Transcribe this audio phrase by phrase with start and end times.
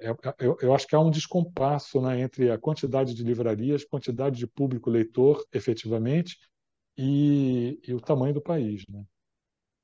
[0.00, 3.84] é, é, eu, eu, acho que há um descompasso né, entre a quantidade de livrarias,
[3.84, 6.36] quantidade de público leitor, efetivamente,
[6.96, 8.84] e, e o tamanho do país.
[8.88, 9.02] Né?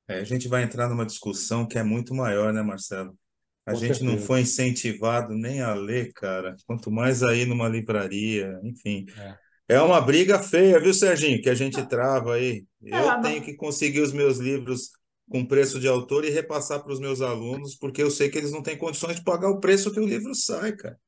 [0.08, 3.16] É, a gente vai entrar numa discussão que é muito maior, né, Marcelo?
[3.64, 4.26] A Com gente não certeza.
[4.26, 9.04] foi incentivado nem a ler, cara, quanto mais aí numa livraria, enfim.
[9.18, 9.36] É.
[9.68, 12.64] É uma briga feia, viu, Serginho, que a gente trava aí.
[12.80, 14.90] Eu É, tenho não- que conseguir os meus livros
[15.28, 18.52] com preço de autor e repassar para os meus alunos, porque eu sei que eles
[18.52, 20.98] não têm condições de pagar o preço que o livro sai, cara.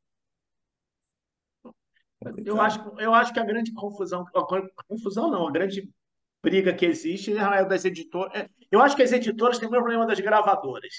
[2.45, 5.89] Eu acho, eu acho que a grande confusão, a confusão não, a grande
[6.43, 8.49] briga que existe é das editoras.
[8.71, 10.93] Eu acho que as editoras têm o mesmo problema das gravadoras.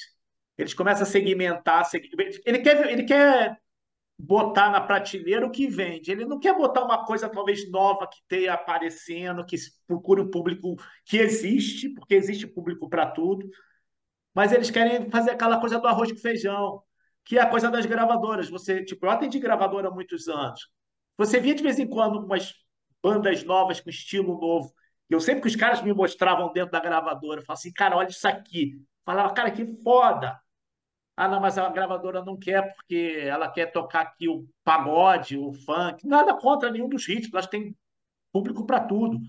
[0.57, 2.09] Eles começam a segmentar, seg-
[2.45, 3.57] ele quer, ele quer
[4.19, 6.11] botar na prateleira o que vende.
[6.11, 9.55] Ele não quer botar uma coisa talvez nova que esteja aparecendo, que
[9.87, 13.49] procure um público que existe, porque existe público para tudo.
[14.35, 16.83] Mas eles querem fazer aquela coisa do arroz com feijão,
[17.23, 18.49] que é a coisa das gravadoras.
[18.49, 20.67] Você, tipo, eu atendi gravadora há muitos anos.
[21.17, 22.53] Você via de vez em quando umas
[23.01, 24.73] bandas novas com estilo novo.
[25.09, 28.09] Eu sempre que os caras me mostravam dentro da gravadora, eu falava assim, cara, olha
[28.09, 28.73] isso aqui.
[29.05, 30.37] Falava, cara, que foda.
[31.19, 35.51] Ah, não, mas a gravadora não quer porque ela quer tocar aqui o pagode, o
[35.51, 36.07] funk.
[36.07, 37.75] Nada contra nenhum dos ritmos, elas têm
[38.31, 39.19] público para tudo.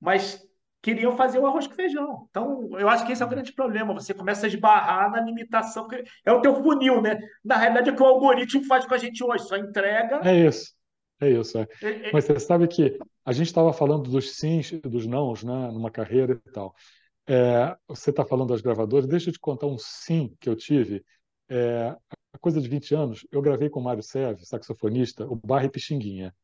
[0.00, 0.40] Mas
[0.80, 2.28] queriam fazer o arroz com feijão.
[2.30, 3.92] Então, eu acho que esse é o grande problema.
[3.92, 5.88] Você começa a esbarrar na limitação.
[6.24, 7.18] É o teu funil, né?
[7.44, 9.48] Na realidade, é o que o algoritmo faz com a gente hoje.
[9.48, 10.20] Só entrega.
[10.24, 10.74] É isso,
[11.20, 11.58] é isso.
[11.58, 11.66] é.
[11.82, 15.42] é- é- Mas você sabe que a gente estava falando dos sims e dos nãos,
[15.42, 16.72] né, numa carreira e tal.
[17.28, 21.04] É, você está falando das gravadoras, deixa eu te contar um sim que eu tive.
[21.48, 21.96] É,
[22.32, 26.34] há coisa de 20 anos, eu gravei com o Mário Seve, saxofonista, o Barre Pixinguinha,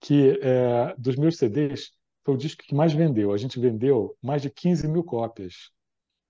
[0.00, 1.92] que é, dos meus CDs
[2.24, 3.32] foi o disco que mais vendeu.
[3.32, 5.70] A gente vendeu mais de 15 mil cópias.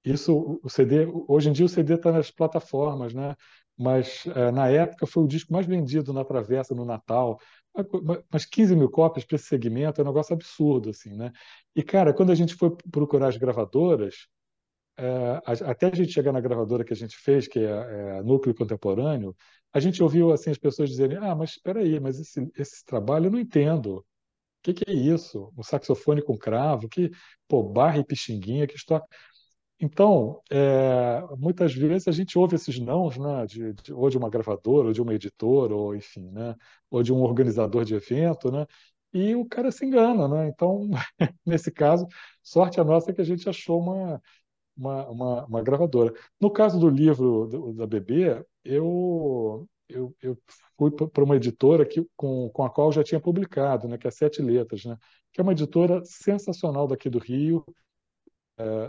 [0.04, 3.36] Isso, o CD, hoje em dia o CD está nas plataformas, né?
[3.76, 7.38] Mas é, na época foi o disco mais vendido na Travessa, no Natal.
[8.32, 11.32] Mas 15 mil cópias para esse segmento é um negócio absurdo, assim, né?
[11.76, 14.26] E, cara, quando a gente foi procurar as gravadoras,
[14.98, 18.54] é, até a gente chegar na gravadora que a gente fez, que é, é Núcleo
[18.54, 19.36] Contemporâneo,
[19.72, 23.26] a gente ouviu assim as pessoas dizerem: Ah, mas espera aí, mas esse, esse trabalho
[23.26, 23.98] eu não entendo.
[23.98, 24.04] O
[24.62, 25.52] que, que é isso?
[25.58, 26.88] Um saxofone com cravo?
[26.88, 27.10] Que,
[27.48, 29.04] pô, barra e pixinguinha, que história.
[29.80, 34.28] Então, é, muitas vezes a gente ouve esses nãos, né, de, de- ou de uma
[34.28, 36.54] gravadora, ou de uma editora, ou enfim, né,
[36.90, 38.66] ou de um organizador de evento, né,
[39.12, 40.48] e o cara se engana, né?
[40.48, 40.88] Então,
[41.46, 42.06] nesse caso,
[42.42, 44.20] sorte a nossa que a gente achou uma,
[44.78, 46.12] uma, uma, uma gravadora.
[46.40, 50.38] No caso do livro do- da Bebê, eu, eu, eu
[50.78, 54.10] fui para uma editora que, com, com a qual já tinha publicado, né, que é
[54.10, 54.96] Sete Letras, né,
[55.32, 57.64] que é uma editora sensacional daqui do Rio,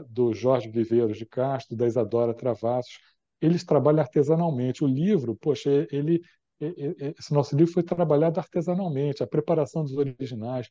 [0.09, 3.00] do Jorge Viveiros de Castro, da Isadora Travassos.
[3.41, 4.83] Eles trabalham artesanalmente.
[4.83, 6.21] O livro, poxa, ele,
[6.59, 10.67] esse nosso livro foi trabalhado artesanalmente, a preparação dos originais,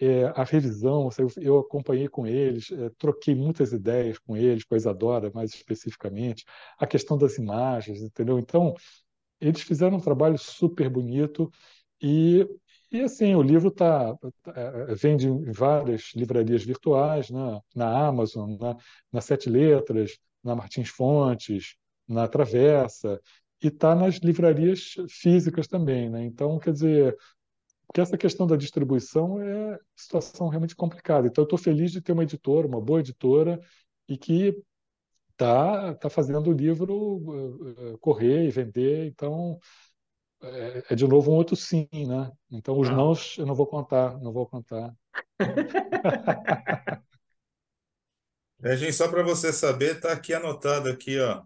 [0.00, 4.78] é, a revisão, eu acompanhei com eles, é, troquei muitas ideias com eles, com a
[4.78, 6.44] Isadora mais especificamente,
[6.78, 8.38] a questão das imagens, entendeu?
[8.38, 8.74] Então,
[9.40, 11.50] eles fizeram um trabalho super bonito
[12.02, 12.46] e,
[12.90, 14.16] e assim, o livro tá,
[14.54, 17.60] é, vende em várias livrarias virtuais, né?
[17.74, 18.76] na Amazon, na,
[19.12, 21.76] na Sete Letras, na Martins Fontes,
[22.08, 23.20] na Travessa,
[23.62, 26.08] e está nas livrarias físicas também.
[26.08, 26.24] Né?
[26.24, 27.16] Então, quer dizer,
[27.90, 31.26] porque essa questão da distribuição é situação realmente complicada.
[31.26, 33.60] Então, eu estou feliz de ter uma editora, uma boa editora,
[34.08, 34.56] e que
[35.32, 39.06] está tá fazendo o livro uh, correr e vender.
[39.06, 39.58] Então,
[40.40, 42.30] é, é, de novo um outro sim, né?
[42.48, 42.96] Então, os não.
[42.96, 44.94] nãos eu não vou contar, não vou contar.
[48.62, 51.42] É, gente, só para você saber, está aqui anotado aqui, ó.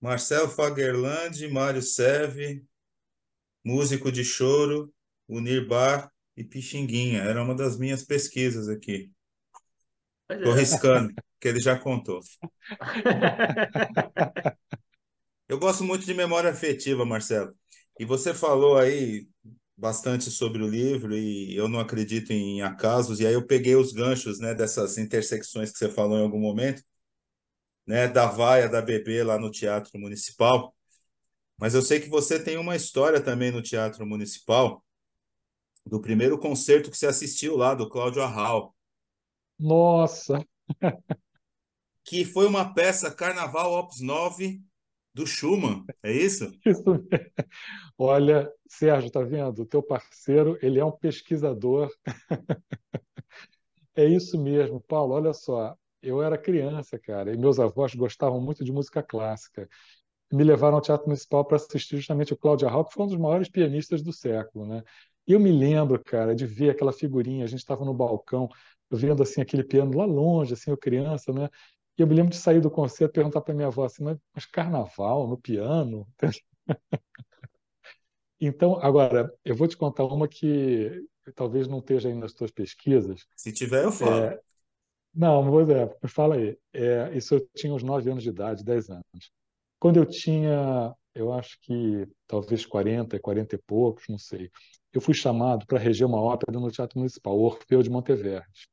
[0.00, 2.64] Marcelo Fagerland, Mário Seve,
[3.64, 4.92] músico de choro,
[5.28, 7.22] Unir Bar e Pixinguinha.
[7.22, 9.10] Era uma das minhas pesquisas aqui.
[10.28, 12.20] Estou riscando, que ele já contou.
[15.48, 17.52] Eu gosto muito de memória afetiva, Marcelo.
[17.98, 19.26] E você falou aí
[19.76, 23.18] bastante sobre o livro e eu não acredito em acasos.
[23.18, 26.82] E aí eu peguei os ganchos, né, dessas intersecções que você falou em algum momento,
[27.86, 30.74] né, da vaia da bebê lá no Teatro Municipal.
[31.60, 34.82] Mas eu sei que você tem uma história também no Teatro Municipal
[35.84, 38.74] do primeiro concerto que você assistiu lá do Cláudio Arral.
[39.58, 40.42] Nossa!
[42.02, 44.62] que foi uma peça Carnaval Opus 9
[45.12, 46.50] do Schumann, é isso?
[46.64, 47.30] Isso mesmo.
[47.98, 49.62] Olha, Sérgio, tá vendo?
[49.62, 51.90] O teu parceiro, ele é um pesquisador.
[53.96, 55.14] É isso mesmo, Paulo.
[55.14, 59.68] Olha só, eu era criança, cara, e meus avós gostavam muito de música clássica.
[60.32, 63.16] Me levaram ao Teatro Municipal para assistir justamente o Cláudio Arral, que foi um dos
[63.16, 64.82] maiores pianistas do século, né?
[65.26, 68.48] E eu me lembro, cara, de ver aquela figurinha, a gente estava no balcão,
[68.90, 71.48] vendo assim aquele piano lá longe, assim, eu criança, né?
[71.98, 74.46] E eu me lembro de sair do concerto e perguntar para minha avó assim, mas,
[74.46, 76.06] carnaval no piano?
[78.42, 81.04] Então, agora, eu vou te contar uma que
[81.34, 83.26] talvez não esteja aí nas tuas pesquisas.
[83.36, 84.24] Se tiver, eu falo.
[84.24, 84.40] É,
[85.14, 86.56] não, mas é, fala aí.
[86.72, 89.30] É, isso eu tinha uns 9 anos de idade, 10 anos.
[89.80, 94.50] Quando eu tinha, eu acho que talvez 40, 40 e poucos, não sei,
[94.92, 98.68] eu fui chamado para reger uma ópera no Teatro Municipal, Orfeu de Monteverde.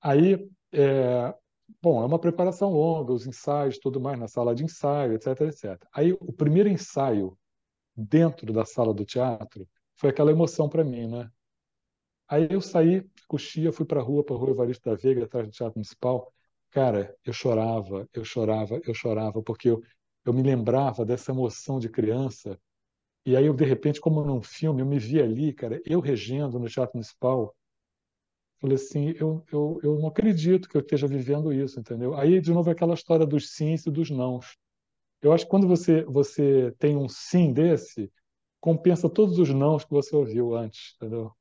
[0.00, 1.34] Aí, é,
[1.82, 5.88] bom, é uma preparação longa, os ensaios, tudo mais na sala de ensaio, etc, etc.
[5.92, 7.36] Aí, o primeiro ensaio
[7.96, 11.30] dentro da sala do teatro foi aquela emoção para mim, né?
[12.28, 15.46] Aí eu saí, coxia, fui para a rua, para a rua Evaristo da Veiga, atrás
[15.46, 16.32] do Teatro Municipal.
[16.76, 19.82] Cara, eu chorava, eu chorava, eu chorava, porque eu,
[20.24, 22.56] eu me lembrava dessa emoção de criança.
[23.26, 26.58] E aí eu, de repente, como num filme, eu me vi ali, cara, eu regendo
[26.58, 27.54] no Teatro Municipal.
[28.60, 32.14] Falei assim, eu, eu, eu não acredito que eu esteja vivendo isso, entendeu?
[32.14, 34.56] Aí, de novo, aquela história dos sims e dos nãos.
[35.22, 38.12] Eu acho que quando você, você tem um sim desse,
[38.60, 41.32] compensa todos os nãos que você ouviu antes, entendeu?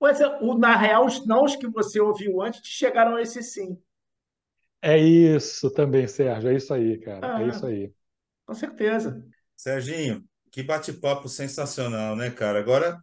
[0.00, 3.40] Pois é, o, na real, os nãos que você ouviu antes te chegaram a esse
[3.42, 3.80] sim.
[4.82, 6.50] É isso também, Sérgio.
[6.50, 7.32] É isso aí, cara.
[7.36, 7.92] É Ah, isso aí.
[8.46, 9.24] com certeza.
[9.56, 12.58] Serginho, que bate-papo sensacional, né, cara?
[12.58, 13.02] Agora,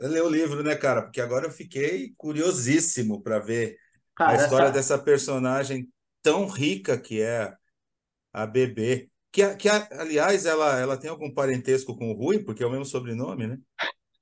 [0.00, 1.02] lê o livro, né, cara?
[1.02, 3.78] Porque agora eu fiquei curiosíssimo para ver
[4.24, 5.88] a Cara, história essa, dessa personagem
[6.22, 7.54] tão rica que é
[8.32, 9.10] a Bebê.
[9.32, 12.86] Que, que aliás, ela, ela tem algum parentesco com o Rui, porque é o mesmo
[12.86, 13.58] sobrenome, né?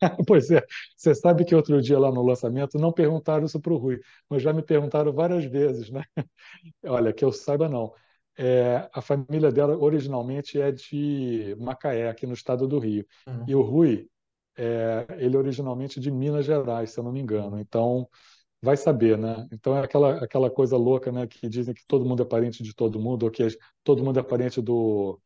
[0.27, 0.63] Pois é,
[0.97, 4.43] você sabe que outro dia lá no lançamento não perguntaram isso para o Rui, mas
[4.43, 6.03] já me perguntaram várias vezes, né?
[6.87, 7.93] Olha, que eu saiba não.
[8.37, 13.07] É, a família dela originalmente é de Macaé, aqui no estado do Rio.
[13.47, 13.61] E Uhum.
[13.61, 14.09] o Rui,
[14.57, 17.59] é, ele é originalmente de Minas Gerais, se eu não me engano.
[17.61, 18.09] Então,
[18.63, 19.49] vai saber, né?
[19.53, 21.27] Então é aquela, aquela coisa louca, né?
[21.27, 23.47] Que dizem que todo mundo é parente de todo mundo, ou que
[23.85, 25.21] todo mundo é parente do,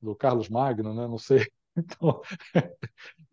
[0.00, 1.06] do Carlos Magno, né?
[1.08, 1.46] Não sei.
[1.78, 2.20] Então,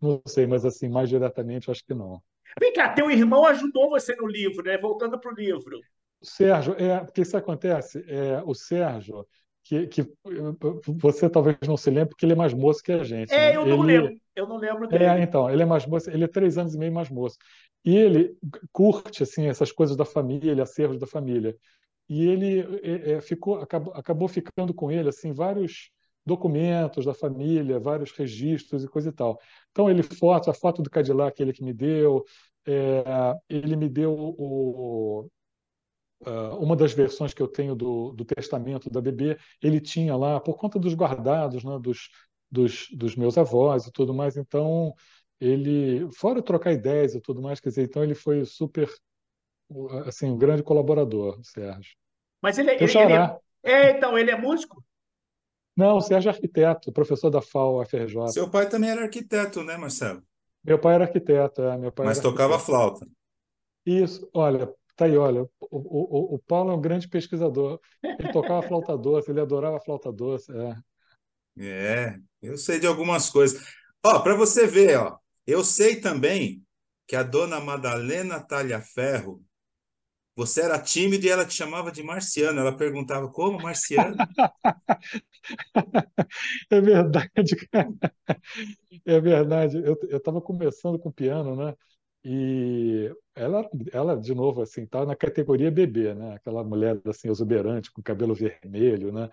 [0.00, 2.22] não sei, mas assim, mais diretamente, acho que não.
[2.58, 4.78] Vem cá, teu irmão ajudou você no livro, né?
[4.78, 5.80] Voltando para o livro.
[6.22, 9.26] Sérgio, é, porque isso acontece, é, o Sérgio,
[9.62, 10.02] que, que
[10.86, 13.56] você talvez não se lembre, porque ele é mais moço que a gente, É, né?
[13.56, 14.20] eu não Ele, lembro.
[14.34, 15.20] Eu não lembro é, dele.
[15.22, 17.36] então, ele é mais moço, ele é três anos e meio mais moço.
[17.84, 18.36] E ele
[18.72, 21.56] curte, assim, essas coisas da família, acervos da família.
[22.08, 25.90] E ele é, é, ficou, acabou, acabou ficando com ele, assim, vários
[26.26, 29.38] documentos da família, vários registros e coisa e tal.
[29.70, 32.24] Então, ele foto, a foto do Cadillac, ele que me deu,
[32.66, 33.04] é,
[33.48, 35.30] ele me deu o,
[36.26, 40.40] uh, uma das versões que eu tenho do, do testamento da bebê, ele tinha lá,
[40.40, 42.10] por conta dos guardados, né, dos,
[42.50, 44.92] dos, dos meus avós e tudo mais, então
[45.40, 48.92] ele, fora trocar ideias e tudo mais, quer dizer, então ele foi super,
[50.06, 51.94] assim, um grande colaborador, Sérgio.
[52.42, 54.82] Mas ele, Teu ele, ele é, é, então, ele é músico?
[55.76, 58.28] Não, o Sérgio é arquiteto, professor da FAO, FRJ.
[58.32, 60.22] Seu pai também era arquiteto, né, Marcelo?
[60.64, 62.66] Meu pai era arquiteto, é, meu pai Mas tocava arquiteto.
[62.66, 63.06] flauta.
[63.84, 67.78] Isso, olha, tá aí, olha, o, o, o Paulo é um grande pesquisador.
[68.18, 70.50] Ele tocava flauta doce, ele adorava flauta doce.
[70.52, 70.76] É.
[71.58, 73.62] É, eu sei de algumas coisas.
[74.04, 76.62] Ó, para você ver, ó, eu sei também
[77.06, 79.42] que a dona Madalena Talhaferro,
[80.36, 82.60] você era tímido e ela te chamava de Marciano.
[82.60, 84.22] Ela perguntava como Marciano?
[86.70, 87.88] É verdade, cara.
[89.04, 89.78] É verdade.
[89.84, 91.74] Eu estava começando com piano, né?
[92.24, 96.34] E ela, ela de novo, assim, tá na categoria bebê, né?
[96.34, 99.28] Aquela mulher assim exuberante, com cabelo vermelho, né?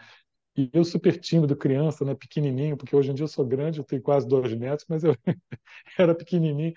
[0.57, 2.15] E eu super tímido, criança, né?
[2.15, 5.15] Pequenininho, porque hoje em dia eu sou grande, eu tenho quase dois metros, mas eu
[5.99, 6.73] era pequenininho.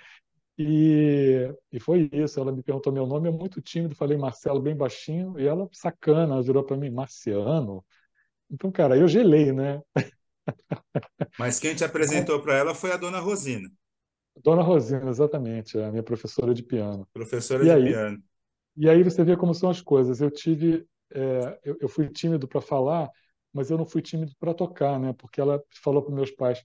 [0.59, 2.41] E, e foi isso.
[2.41, 6.35] Ela me perguntou meu nome, é muito tímido, falei Marcelo bem baixinho, e ela sacana,
[6.35, 7.85] ela virou para mim, Marciano.
[8.51, 9.83] Então, cara, eu gelei, né?
[11.39, 13.71] Mas quem te apresentou para ela foi a dona Rosina,
[14.43, 17.09] Dona Rosina, exatamente, a minha professora de piano.
[17.13, 18.23] professora E de aí, piano.
[18.77, 20.21] e aí você vê como são as coisas.
[20.21, 23.11] Eu tive, é, eu, eu fui tímido para falar,
[23.53, 25.13] mas eu não fui tímido para tocar, né?
[25.15, 26.65] Porque ela falou para meus pais,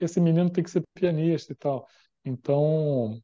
[0.00, 1.86] esse menino tem que ser pianista e tal.
[2.24, 3.20] Então,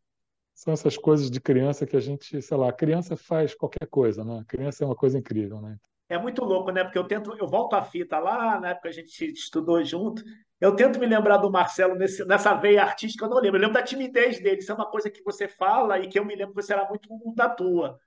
[0.55, 4.25] são essas coisas de criança que a gente, sei lá, a criança faz qualquer coisa,
[4.25, 4.39] né?
[4.41, 5.77] A criança é uma coisa incrível, né?
[6.09, 6.85] É muito louco, né?
[6.85, 10.23] Porque eu tento, eu volto à fita lá, na época a gente estudou junto.
[10.61, 13.57] Eu tento me lembrar do Marcelo nesse, nessa veia artística, eu não lembro.
[13.57, 14.59] Eu lembro da timidez dele.
[14.59, 16.89] Isso é uma coisa que você fala e que eu me lembro que você era
[16.89, 17.99] muito da tua.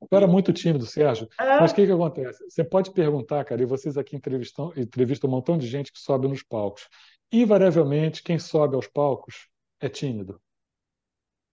[0.00, 1.28] Eu era muito tímido, Sérgio.
[1.40, 1.60] É.
[1.60, 2.44] Mas o que, que acontece?
[2.48, 6.28] Você pode perguntar, cara, e vocês aqui entrevistam, entrevistam um montão de gente que sobe
[6.28, 6.88] nos palcos.
[7.32, 9.48] Invariavelmente, quem sobe aos palcos
[9.80, 10.40] é tímido.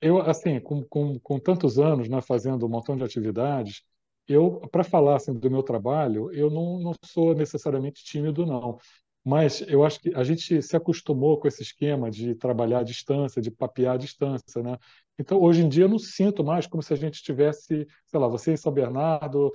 [0.04, 3.84] Eu, assim, com, com, com tantos anos né, fazendo um montão de atividades,
[4.28, 8.78] eu, para falar assim, do meu trabalho, eu não, não sou necessariamente tímido, não.
[9.24, 13.42] Mas eu acho que a gente se acostumou com esse esquema de trabalhar à distância,
[13.42, 14.78] de papear à distância, né?
[15.18, 18.28] Então, hoje em dia, eu não sinto mais como se a gente estivesse, sei lá,
[18.28, 19.52] você em São Bernardo,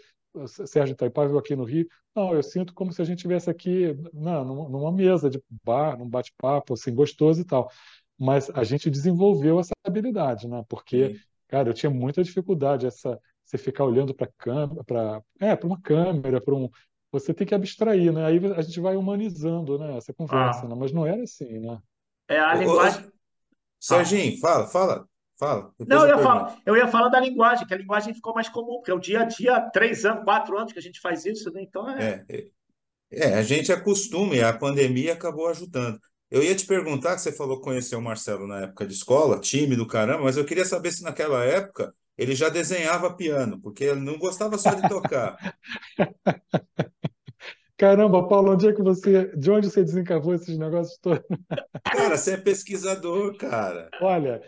[0.67, 1.87] Sérgio Itaipava aqui no Rio.
[2.15, 6.09] Não, eu sinto como se a gente estivesse aqui não, numa mesa de bar, num
[6.09, 7.71] bate-papo, assim, gostoso e tal.
[8.19, 10.65] Mas a gente desenvolveu essa habilidade, né?
[10.69, 11.21] Porque, Sim.
[11.49, 14.29] cara, eu tinha muita dificuldade essa você ficar olhando para
[14.85, 16.69] para é, para uma câmera, para um
[17.11, 18.27] você tem que abstrair, né?
[18.27, 20.69] Aí a gente vai humanizando, né, essa conversa, ah.
[20.69, 20.75] né?
[20.79, 21.79] Mas não era assim, né?
[22.29, 23.07] É a linguagem.
[23.07, 23.13] Ô,
[23.81, 25.09] Serginho, fala, fala.
[25.39, 25.73] Fala.
[25.87, 28.79] Não, eu ia, falar, eu ia falar da linguagem, que a linguagem ficou mais comum,
[28.79, 31.53] porque é o dia a dia, três anos, quatro anos que a gente faz isso,
[31.53, 31.63] né?
[31.63, 32.25] Então é.
[32.29, 32.47] É,
[33.13, 36.01] é, é a gente acostuma e a pandemia acabou ajudando.
[36.31, 39.41] Eu ia te perguntar, que você falou que conheceu o Marcelo na época de escola,
[39.41, 44.01] tímido, caramba, mas eu queria saber se naquela época ele já desenhava piano, porque ele
[44.01, 45.37] não gostava só de tocar.
[47.79, 51.23] Caramba, Paulo, onde é que você, de onde você desencavou esses negócios todos?
[51.85, 53.89] Cara, você é pesquisador, cara.
[54.03, 54.43] Olha,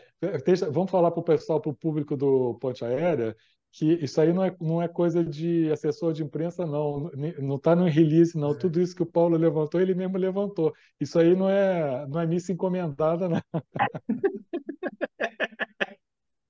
[0.72, 3.36] vamos falar para o pessoal, para o público do Ponte Aérea,
[3.72, 7.10] que isso aí não é, não é coisa de assessor de imprensa, não.
[7.38, 8.56] Não está no release, não.
[8.56, 10.72] Tudo isso que o Paulo levantou, ele mesmo levantou.
[11.00, 13.40] Isso aí não é, não é missa encomendada, não.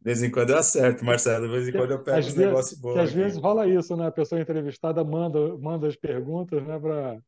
[0.01, 1.47] De vez em quando eu acerto, Marcelo.
[1.47, 2.97] De vez em quando eu pego os negócios bons.
[2.97, 4.07] às vezes rola isso, né?
[4.07, 6.79] A pessoa entrevistada manda, manda as perguntas, né?
[6.79, 7.19] Pra...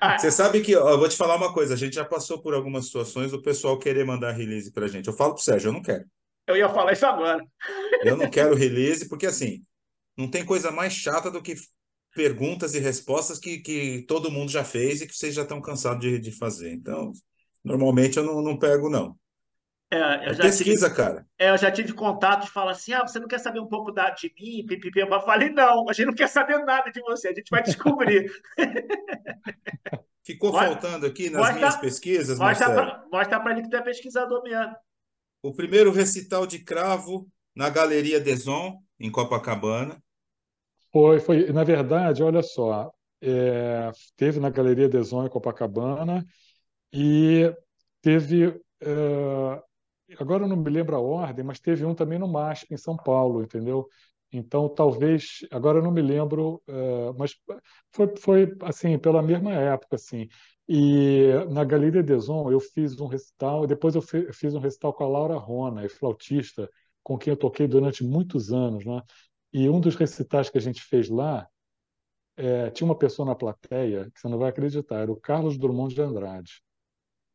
[0.00, 2.40] Ah, você sabe que, ó, eu vou te falar uma coisa, a gente já passou
[2.40, 5.06] por algumas situações do pessoal querer mandar release pra gente.
[5.06, 6.04] Eu falo pro Sérgio, eu não quero.
[6.48, 7.44] Eu ia falar isso agora.
[8.02, 9.62] Eu não quero release, porque assim,
[10.16, 11.54] não tem coisa mais chata do que
[12.14, 16.00] perguntas e respostas que, que todo mundo já fez e que vocês já estão cansados
[16.00, 16.72] de, de fazer.
[16.72, 17.12] Então,
[17.62, 19.14] normalmente eu não, não pego, não.
[19.90, 21.26] É, é pesquisa, tive, cara.
[21.38, 23.92] É, eu já tive contato de falar assim: ah, você não quer saber um pouco
[23.92, 24.64] da, de mim?
[24.66, 25.00] Pipipi.
[25.00, 28.30] Eu falei: não, a gente não quer saber nada de você, a gente vai descobrir.
[30.24, 33.08] Ficou mostra, faltando aqui nas mostra, minhas pesquisas, Marcelo.
[33.10, 34.76] Mostra para ele que tu é pesquisador mesmo.
[35.42, 40.02] O primeiro recital de cravo na Galeria Deson, em Copacabana.
[40.92, 41.52] Foi, foi.
[41.52, 42.90] Na verdade, olha só,
[43.20, 46.24] é, teve na Galeria Deson em Copacabana
[46.92, 47.52] e
[48.00, 49.62] teve é,
[50.18, 52.96] agora eu não me lembro a ordem, mas teve um também no MASP, em São
[52.96, 53.88] Paulo, entendeu?
[54.32, 57.34] Então, talvez, agora eu não me lembro, uh, mas
[57.90, 60.28] foi, foi, assim, pela mesma época, assim.
[60.68, 65.08] E na Galeria Deson eu fiz um recital, depois eu fiz um recital com a
[65.08, 66.70] Laura Rona, é flautista,
[67.02, 69.02] com quem eu toquei durante muitos anos, né?
[69.52, 71.48] E um dos recitais que a gente fez lá,
[72.36, 75.94] é, tinha uma pessoa na plateia, que você não vai acreditar, era o Carlos Drummond
[75.94, 76.62] de Andrade.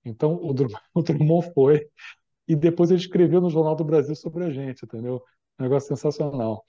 [0.06, 1.90] Então, o Drummond, o Drummond foi
[2.48, 5.24] e depois ele escreveu no Jornal do Brasil sobre a gente, entendeu?
[5.60, 6.64] Um negócio sensacional.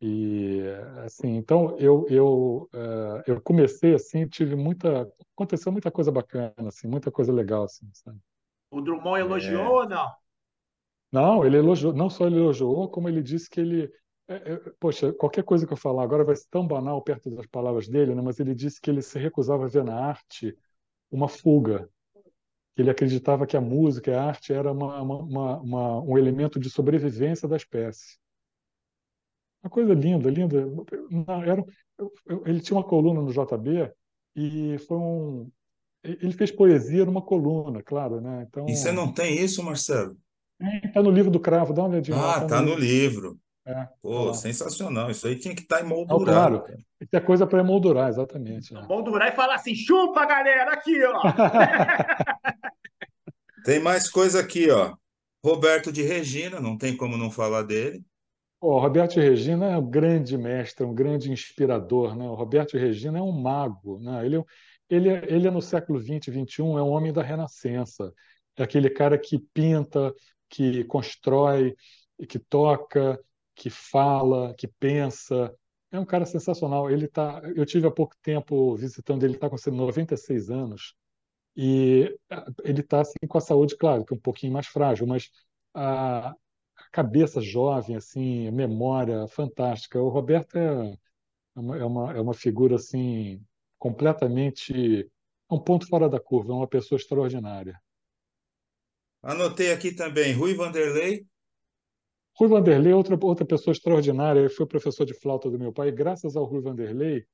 [0.00, 0.62] E
[1.04, 6.86] assim, então eu eu uh, eu comecei assim, tive muita aconteceu muita coisa bacana assim,
[6.86, 8.18] muita coisa legal assim, sabe?
[8.70, 9.68] O Drummond elogiou é...
[9.68, 10.06] ou não?
[11.10, 13.90] Não, ele elogiou, não só ele elogiou, como ele disse que ele
[14.28, 17.46] é, é, poxa, qualquer coisa que eu falar agora vai ser tão banal perto das
[17.46, 18.20] palavras dele, né?
[18.22, 20.56] Mas ele disse que ele se recusava a ver na arte
[21.10, 21.88] uma fuga,
[22.76, 27.48] ele acreditava que a música, a arte era uma, uma, uma, um elemento de sobrevivência
[27.48, 28.18] da espécie.
[29.62, 30.66] Uma coisa linda, linda.
[31.44, 31.64] Era,
[32.46, 33.92] ele tinha uma coluna no JB
[34.36, 35.50] e foi um.
[36.02, 38.46] Ele fez poesia numa coluna, claro, né?
[38.48, 38.66] Então.
[38.68, 40.16] E você não tem isso, Marcelo?
[40.84, 42.16] Está no livro do Cravo, dá uma olhadinha.
[42.16, 43.30] Ah, está tá no, no livro.
[43.30, 43.40] livro.
[43.66, 45.10] É, Pô, tá sensacional.
[45.10, 46.24] Isso aí tinha que estar tá emoldurado.
[46.24, 46.64] Não, claro.
[47.00, 48.72] Isso é coisa para emoldurar, exatamente.
[48.72, 48.80] Né?
[48.82, 51.20] Emoldurar e falar assim: chupa, galera, aqui, ó.
[53.64, 54.94] Tem mais coisa aqui, ó.
[55.44, 58.02] Roberto de Regina, não tem como não falar dele.
[58.60, 62.16] O Roberto Regina é um grande mestre, um grande inspirador.
[62.16, 62.24] Né?
[62.28, 64.00] O Roberto Regina é um mago.
[64.00, 64.26] Né?
[64.26, 64.44] Ele,
[64.90, 68.12] ele, ele é no século XX, XXI, é um homem da Renascença.
[68.56, 70.12] É aquele cara que pinta,
[70.48, 71.76] que constrói,
[72.28, 73.18] que toca,
[73.54, 75.54] que fala, que pensa.
[75.92, 76.90] É um cara sensacional.
[76.90, 80.94] Ele tá, eu tive há pouco tempo visitando ele, está com 96 anos.
[81.56, 85.06] E ah, ele está assim, com a saúde, claro, que é um pouquinho mais frágil,
[85.06, 85.30] mas
[85.74, 86.34] a,
[86.90, 90.00] cabeça jovem, assim, memória fantástica.
[90.00, 90.98] O Roberto é,
[91.56, 91.78] é uma,
[92.14, 93.42] é uma, é figura assim
[93.78, 95.08] completamente
[95.50, 97.80] é um ponto fora da curva, é uma pessoa extraordinária.
[99.22, 101.26] Anotei aqui também Rui Vanderlei.
[102.34, 105.92] Rui Vanderlei, outra, outra pessoa extraordinária, ele foi professor de flauta do meu pai, e
[105.92, 107.24] graças ao Rui Vanderlei,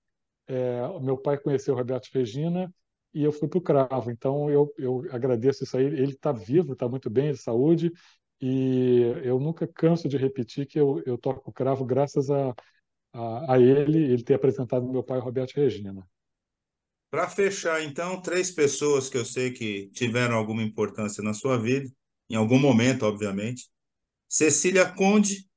[0.47, 2.73] é, meu pai conheceu o Roberto Regina
[3.13, 4.11] e eu fui para o Cravo.
[4.11, 5.85] Então, eu, eu agradeço isso aí.
[5.85, 7.93] Ele está vivo, está muito bem, de saúde,
[8.41, 12.55] e eu nunca canso de repetir que eu, eu toco Cravo graças a,
[13.13, 16.07] a, a ele, ele ter apresentado meu pai, Roberto Regina.
[17.11, 21.89] Para fechar, então, três pessoas que eu sei que tiveram alguma importância na sua vida,
[22.29, 23.71] em algum momento, obviamente.
[24.29, 25.49] Cecília Conde,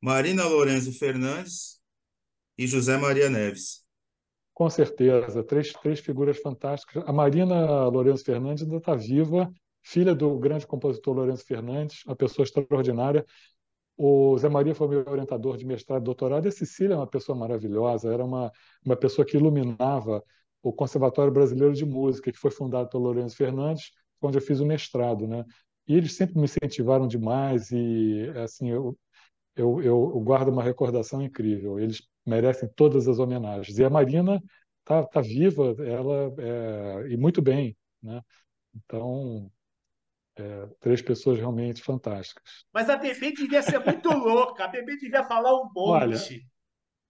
[0.00, 1.80] Marina Lourenço Fernandes
[2.58, 3.84] e José Maria Neves.
[4.52, 7.04] Com certeza, três, três figuras fantásticas.
[7.06, 9.50] A Marina Lourenço Fernandes ainda está viva,
[9.82, 13.24] filha do grande compositor Lourenço Fernandes, uma pessoa extraordinária.
[13.96, 17.06] O Zé Maria foi meu orientador de mestrado e doutorado, e a Cecília é uma
[17.06, 18.50] pessoa maravilhosa, era uma,
[18.84, 20.24] uma pessoa que iluminava
[20.62, 24.66] o Conservatório Brasileiro de Música, que foi fundado pelo Lourenço Fernandes, onde eu fiz o
[24.66, 25.44] mestrado, né?
[25.86, 28.96] E eles sempre me incentivaram demais e assim eu,
[29.56, 31.78] eu, eu guardo uma recordação incrível.
[31.78, 33.78] Eles merecem todas as homenagens.
[33.78, 34.42] E a Marina
[34.84, 38.22] tá, tá viva, ela é, e muito bem, né?
[38.74, 39.50] Então
[40.36, 42.64] é, três pessoas realmente fantásticas.
[42.72, 44.64] Mas a Bebê devia ser muito louca.
[44.64, 46.46] A Bebê devia falar um monte.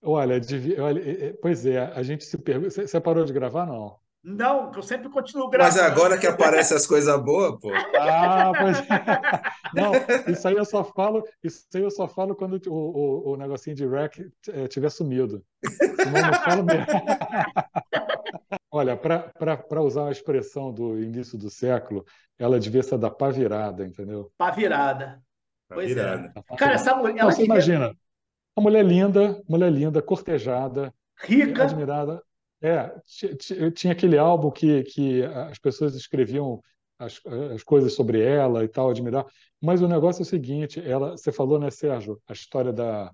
[0.03, 2.71] Olha, olha, devia, olha, é, é, pois é, a gente se pergunta.
[2.71, 3.99] Você parou de gravar, não?
[4.23, 5.75] Não, eu sempre continuo gravando.
[5.75, 7.71] Mas agora que aparecem as coisas boas, pô.
[7.99, 9.43] Ah, pois é.
[9.75, 9.93] Não,
[10.33, 13.75] isso aí eu só falo, isso aí eu só falo quando o, o, o negocinho
[13.75, 15.43] de rec é, tiver sumido.
[15.65, 16.87] Senão eu não falo mesmo.
[18.71, 22.05] Olha, para usar a expressão do início do século,
[22.39, 24.31] ela devia ser da pá virada, entendeu?
[24.37, 25.21] Pá virada.
[25.69, 26.33] Pois é.
[26.59, 27.19] Cara, essa mulher.
[27.19, 27.55] Ela você devia...
[27.55, 27.97] imagina,
[28.57, 32.23] uma mulher linda, mulher linda, cortejada, rica, admirada.
[32.63, 32.93] É,
[33.75, 36.61] tinha aquele álbum que, que as pessoas escreviam
[36.99, 37.21] as,
[37.55, 39.27] as coisas sobre ela e tal, admirar.
[39.61, 43.11] Mas o negócio é o seguinte: ela, você falou, né, Sérgio, a história da,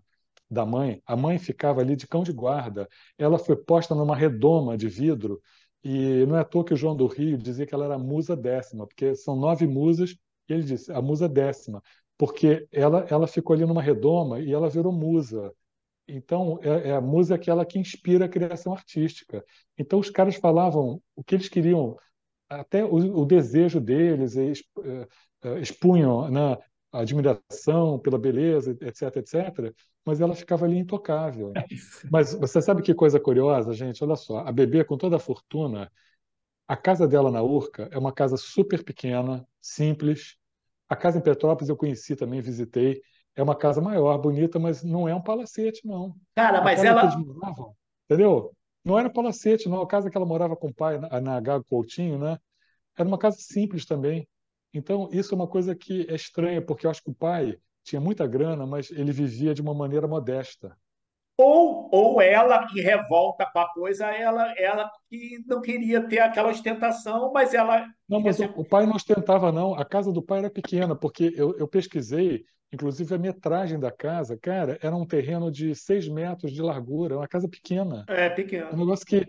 [0.51, 1.03] da mãe.
[1.07, 2.89] A mãe ficava ali de cão de guarda.
[3.19, 5.41] Ela foi posta numa redoma de vidro.
[5.85, 8.37] E não é à toa que o João do Rio dizia que ela era musa
[8.37, 10.17] décima, porque são nove musas,
[10.49, 11.81] e ele disse a musa décima,
[12.19, 15.53] porque ela, ela ficou ali numa redoma e ela virou musa.
[16.09, 19.45] Então, é, é, a música é aquela que inspira a criação artística.
[19.77, 21.97] Então, os caras falavam o que eles queriam,
[22.49, 24.53] até o, o desejo deles, é,
[25.43, 26.57] é, expunham né,
[26.93, 31.53] a admiração pela beleza, etc, etc, mas ela ficava ali intocável.
[32.11, 34.03] Mas você sabe que coisa curiosa, gente?
[34.05, 35.91] Olha só, a bebê, com toda a fortuna,
[36.69, 40.37] a casa dela na Urca é uma casa super pequena, simples.
[40.89, 43.03] A casa em Petrópolis eu conheci também, visitei
[43.37, 46.15] é uma casa maior, bonita, mas não é um palacete, não.
[46.35, 47.15] Cara, mas ela.
[47.17, 48.51] Moravam, entendeu?
[48.83, 49.83] Não era palacete, não.
[49.83, 52.39] A casa que ela morava com o pai, na, na Gago Coutinho, né?
[52.97, 54.27] Era uma casa simples também.
[54.73, 58.01] Então, isso é uma coisa que é estranha, porque eu acho que o pai tinha
[58.01, 60.77] muita grana, mas ele vivia de uma maneira modesta.
[61.39, 66.49] Ou, ou ela que revolta com a coisa, ela, ela que não queria ter aquela
[66.49, 67.87] ostentação, mas ela.
[68.09, 69.75] Não, mas o, o, pai não ostentava, não.
[69.75, 74.37] A casa do pai era pequena, porque eu, eu pesquisei Inclusive, a metragem da casa,
[74.37, 78.05] cara, era um terreno de seis metros de largura, uma casa pequena.
[78.09, 78.73] É, pequena.
[78.73, 79.27] Um negócio que,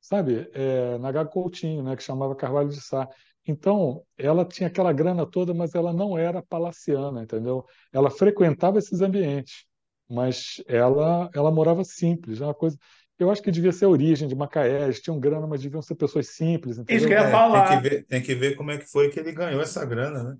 [0.00, 3.08] sabe, é, na Gago Coutinho, né, que chamava Carvalho de Sá.
[3.46, 7.64] Então, ela tinha aquela grana toda, mas ela não era palaciana, entendeu?
[7.92, 9.64] Ela frequentava esses ambientes,
[10.08, 12.76] mas ela, ela morava simples, é uma coisa.
[13.18, 15.94] Eu acho que devia ser a origem de Macaé, eles tinham grana, mas deviam ser
[15.94, 16.96] pessoas simples, entendeu?
[16.96, 17.64] Isso que eu ia falar.
[17.64, 19.84] É, tem, que ver, tem que ver como é que foi que ele ganhou essa
[19.84, 20.36] grana, né?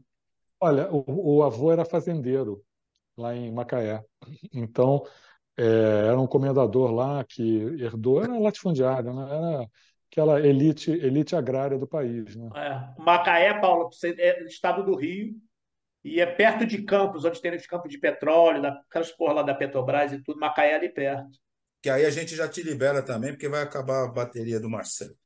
[0.60, 2.64] Olha, o, o avô era fazendeiro
[3.16, 4.04] lá em Macaé.
[4.52, 5.02] Então,
[5.56, 9.22] é, era um comendador lá que herdou, era latifundiário, né?
[9.22, 9.70] era
[10.10, 12.36] aquela elite, elite agrária do país.
[12.36, 12.50] Né?
[12.54, 13.02] É.
[13.02, 15.34] Macaé, Paulo, é estado do Rio,
[16.04, 19.54] e é perto de Campos, onde tem os campos de petróleo, aquelas porra lá da
[19.54, 21.38] Petrobras e tudo, Macaé é ali perto.
[21.82, 25.16] Que aí a gente já te libera também, porque vai acabar a bateria do Marcelo.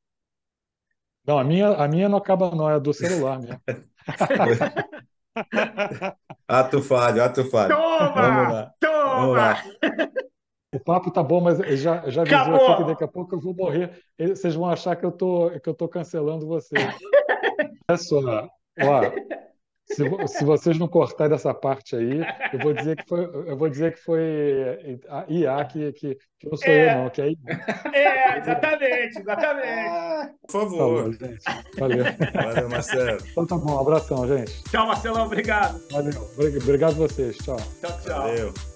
[1.26, 3.60] Não, a minha, a minha não acaba, não, é do celular mesmo.
[6.48, 7.76] ato falho, ato falho.
[7.76, 8.12] Toma!
[8.12, 8.74] Vamos lá.
[8.80, 9.14] Toma!
[9.14, 9.62] Vamos lá.
[10.72, 13.54] O papo tá bom, mas já, já avisou aqui que daqui a pouco eu vou
[13.54, 14.02] morrer.
[14.18, 16.80] Vocês vão achar que eu tô, que eu tô cancelando vocês.
[17.90, 18.48] Olha só,
[18.80, 19.02] ó,
[19.94, 22.20] se, se, vocês não cortarem essa parte aí,
[22.52, 26.48] eu vou dizer que foi, eu vou dizer que foi a IA que, que, que
[26.48, 27.32] não sou é, eu, não, que é
[27.92, 30.34] É, exatamente, exatamente.
[30.42, 31.02] Por favor.
[31.02, 31.78] Tá bom, gente.
[31.78, 32.04] Valeu.
[32.34, 33.18] Valeu, Marcelo.
[33.30, 34.62] Então tá bom, um abração, gente.
[34.64, 35.80] Tchau, Marcelão, obrigado.
[35.90, 36.30] Valeu.
[36.62, 37.36] Obrigado a vocês.
[37.38, 37.56] Tchau.
[37.80, 38.22] Tchau, tchau.
[38.22, 38.69] Valeu.